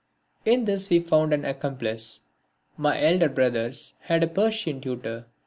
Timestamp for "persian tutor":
4.27-5.27